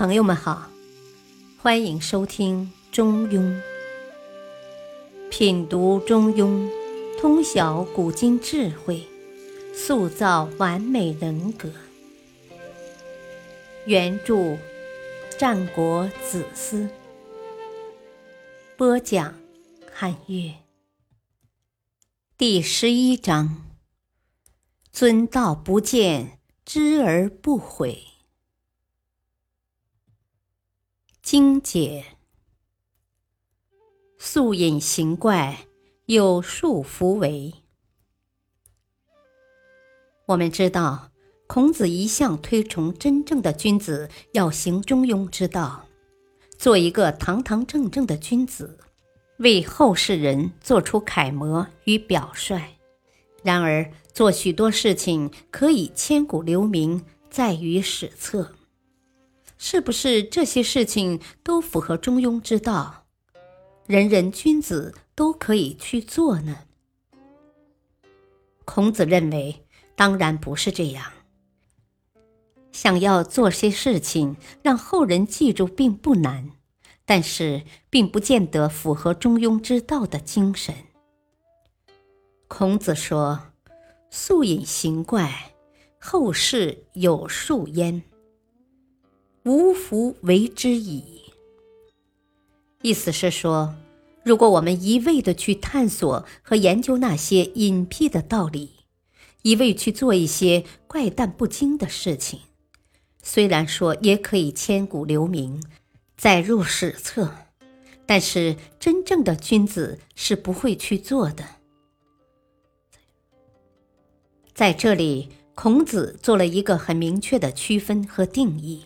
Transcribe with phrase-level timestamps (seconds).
[0.00, 0.70] 朋友们好，
[1.58, 3.38] 欢迎收听《中庸》，
[5.28, 6.70] 品读《中庸》，
[7.20, 9.06] 通晓古今智慧，
[9.74, 11.70] 塑造完美人格。
[13.84, 14.56] 原著：
[15.38, 16.88] 战国子思，
[18.78, 19.34] 播讲：
[19.92, 20.54] 汉乐。
[22.38, 23.66] 第十一章：
[24.90, 28.02] 尊道不见，知而不悔。
[31.30, 32.04] 精解：
[34.18, 35.68] 素隐形怪，
[36.06, 37.54] 有数弗为。
[40.26, 41.12] 我们知道，
[41.46, 45.86] 孔子一向推崇真正的君子要行中庸之道，
[46.58, 48.76] 做一个堂堂正正的君子，
[49.36, 52.60] 为后世人做出楷模与表率。
[53.44, 58.56] 然而，做许多事情可以千古留名，在于史册。
[59.62, 63.04] 是不是这些事情都符合中庸之道，
[63.86, 66.60] 人人君子都可以去做呢？
[68.64, 71.12] 孔子认为，当然不是这样。
[72.72, 76.52] 想要做些事情让后人记住，并不难，
[77.04, 80.74] 但是并不见得符合中庸之道的精神。
[82.48, 83.38] 孔子说
[84.08, 85.52] ：“素隐行怪，
[85.98, 88.02] 后世有数焉。”
[89.44, 91.02] 无弗为之矣。
[92.82, 93.74] 意思是说，
[94.22, 98.70] 如果我们一味的去探索和研究那些隐僻的道理，
[99.42, 102.40] 一味去做一些怪诞不经的事情，
[103.22, 105.62] 虽然说也可以千古留名，
[106.18, 107.34] 载入史册，
[108.04, 111.44] 但是真正的君子是不会去做的。
[114.52, 118.84] 在这里，孔子做了一个很明确的区分和定义。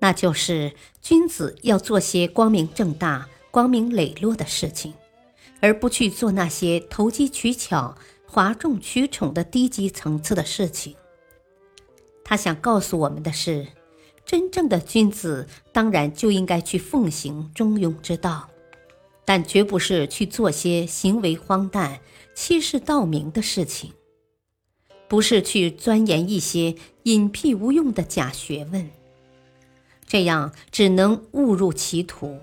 [0.00, 4.94] 那就是君子要做些光明正大、光明磊落的事情，
[5.60, 7.96] 而不去做那些投机取巧、
[8.26, 10.94] 哗众取宠的低级层次的事情。
[12.24, 13.66] 他想告诉我们的是，
[14.24, 18.48] 真正的君子当然就应该去奉行中庸之道，
[19.24, 22.00] 但绝不是去做些行为荒诞、
[22.34, 23.92] 欺世盗名的事情，
[25.08, 28.90] 不是去钻研一些隐僻无用的假学问。
[30.08, 32.40] 这样只能误入歧途，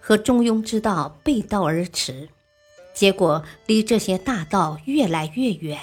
[0.00, 2.30] 和中庸之道背道而驰，
[2.94, 5.78] 结果离这些大道越来越远。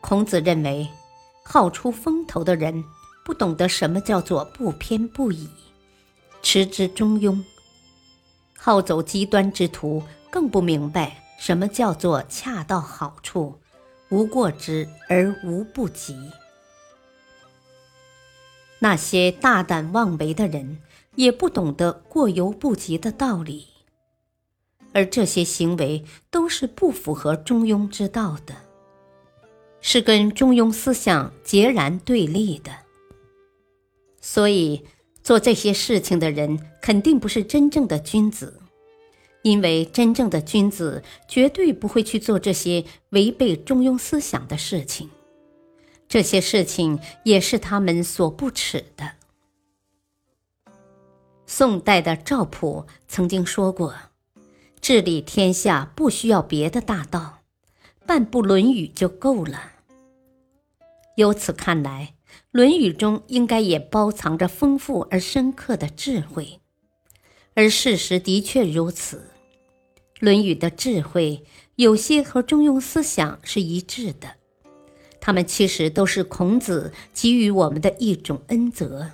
[0.00, 0.88] 孔子认为，
[1.44, 2.82] 好出风头的人
[3.22, 5.48] 不懂得什么叫做不偏不倚，
[6.42, 7.44] 持之中庸；
[8.56, 13.60] 好走极端之徒更不明白什么叫做恰到好处，
[14.08, 16.16] 无过之而无不及。
[18.84, 20.76] 那些大胆妄为的人，
[21.14, 23.66] 也不懂得过犹不及的道理，
[24.92, 28.54] 而这些行为都是不符合中庸之道的，
[29.80, 32.72] 是跟中庸思想截然对立的。
[34.20, 34.82] 所以，
[35.22, 38.60] 做这些事情的人肯定不是真正的君子，
[39.40, 45.08] 因为真正的君子绝对不会去做这些违背中庸思想的事情。
[46.14, 49.14] 这些事情也是他们所不耻的。
[51.44, 53.96] 宋代的赵普曾经说过
[54.80, 57.40] ：“治理天下不需要别的大道，
[58.06, 59.72] 半部《论语》就够了。”
[61.18, 62.14] 由此看来，
[62.52, 66.60] 《论语》中应该也包藏着丰富而深刻的智慧，
[67.54, 69.16] 而事实的确如此。
[70.20, 74.36] 《论语》的智慧有些和中庸思想是一致的。
[75.24, 79.10] 他们其实都是孔子给予我们的一种恩泽。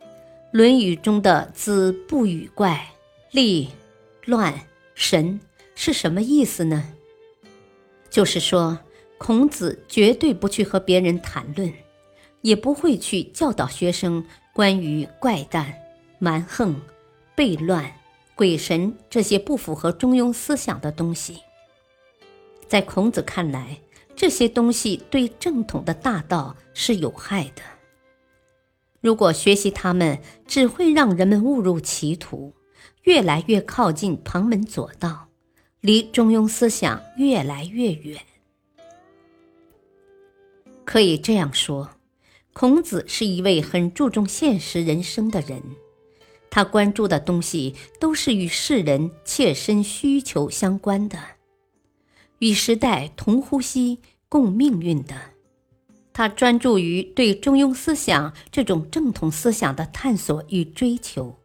[0.50, 2.90] 《论语》中的“子不语怪，
[3.30, 3.70] 利、
[4.26, 5.40] 乱、神”
[5.74, 6.92] 是什么意思呢？
[8.10, 8.78] 就是说，
[9.16, 11.72] 孔子绝对不去和别人谈论，
[12.42, 14.22] 也不会去教导学生
[14.52, 15.72] 关于怪诞、
[16.18, 16.78] 蛮横、
[17.34, 17.90] 悖乱、
[18.34, 21.38] 鬼神这些不符合中庸思想的东西。
[22.66, 23.78] 在孔子看来，
[24.18, 27.62] 这些东西对正统的大道是有害的。
[29.00, 32.52] 如果学习他们，只会让人们误入歧途，
[33.04, 35.28] 越来越靠近旁门左道，
[35.80, 38.20] 离中庸思想越来越远。
[40.84, 41.88] 可以这样说，
[42.52, 45.62] 孔子是一位很注重现实人生的人，
[46.50, 51.37] 他关注的东西都是与世人切身需求相关的。
[52.38, 53.98] 与时代同呼吸
[54.28, 55.14] 共命运的，
[56.12, 61.38] 他专注于对中庸思想这种正统思想的探索与追求，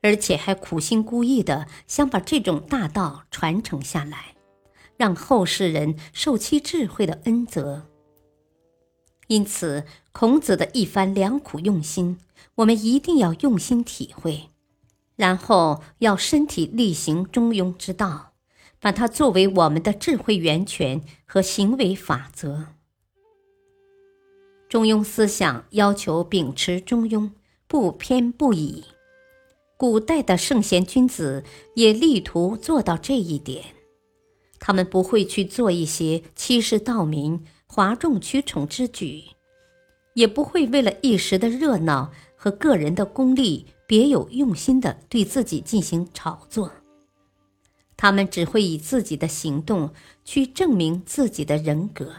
[0.00, 4.34] 而且还苦心孤诣的想把这种大道传承下来，
[4.96, 7.86] 让后世人受其智慧的恩泽。
[9.28, 12.18] 因此，孔子的一番良苦用心，
[12.56, 14.50] 我们一定要用心体会，
[15.16, 18.33] 然后要身体力行中庸之道，
[18.84, 22.66] 把它作为我们的智慧源泉和行为法则。
[24.68, 27.30] 中庸思想要求秉持中庸，
[27.66, 28.84] 不偏不倚。
[29.78, 31.44] 古代的圣贤君子
[31.76, 33.64] 也力图做到这一点，
[34.58, 39.22] 他们不会去做一些欺世盗名、哗众取宠之举，
[40.12, 46.70] 也不会为了一时的热闹和个人的功利，别有用心的对自己进行炒作。
[47.96, 49.92] 他们只会以自己的行动
[50.24, 52.14] 去证明自己的人格。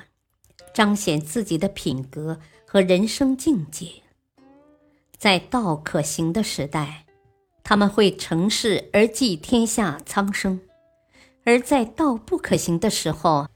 [0.74, 2.38] 彰显自己的品格
[2.68, 3.88] 和人生境界。
[5.18, 7.06] 在道可行的时代，
[7.64, 10.60] 他们会成事而济天下苍生；
[11.46, 13.48] 而在道不可行的时候，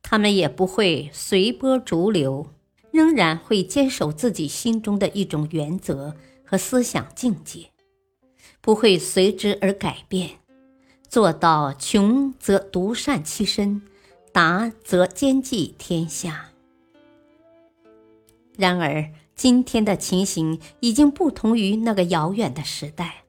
[0.00, 2.46] 他们也不会随波逐流，
[2.90, 7.66] 仍然会坚守自己心中的一种原则和思想境界，
[8.62, 10.38] 不会随之而改变，
[11.12, 13.82] 做到穷则独善其身，
[14.32, 16.52] 达则兼济天下。
[18.56, 23.24] 然而，今天的情形已经不同于那个遥远的时代。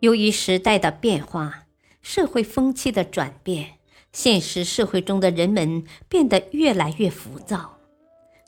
[0.00, 1.66] 由于时代的变化、
[2.02, 3.74] 社会风气的转变，
[4.12, 7.78] 现实社会中的人们变得越来越浮躁，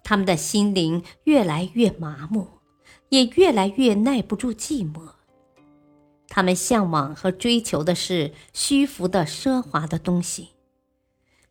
[0.02, 2.48] 他们的心灵越来越麻木，
[3.10, 5.12] 也越来越耐不住寂寞。
[6.30, 10.48] 他们向往和追求的是虚浮的奢华的东西。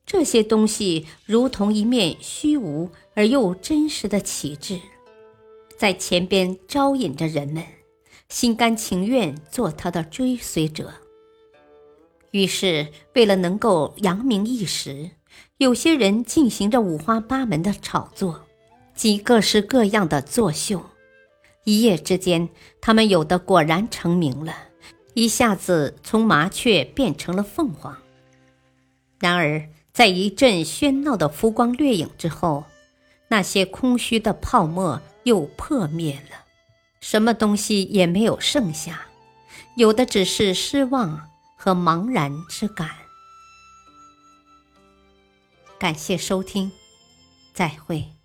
[0.06, 4.80] 这些东西如同一面虚无而又真实的旗帜，
[5.78, 7.64] 在前边招引着人们，
[8.30, 10.92] 心甘情愿做他的追随者。
[12.32, 15.12] 于是，为了能够扬名一时，
[15.58, 18.48] 有些人进行着五花八门的炒作，
[18.96, 20.84] 及各式各样的作秀。
[21.66, 22.50] 一夜之间，
[22.82, 24.56] 他们有的果然成名了，
[25.14, 27.98] 一下子从麻雀变成了凤凰。
[29.20, 32.66] 然而，在一阵喧闹的浮光掠影之后，
[33.28, 36.46] 那些空虚的泡沫又破灭了，
[37.02, 39.08] 什么东西也没有剩下，
[39.76, 42.90] 有的只是失望和茫然之感。
[45.78, 46.72] 感谢收听，
[47.54, 48.19] 再会。